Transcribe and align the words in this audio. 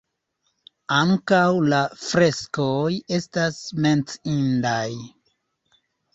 Ankaŭ 0.95 1.41
la 1.73 1.81
freskoj 2.05 2.79
estas 3.19 3.61
menciindaj. 3.87 4.83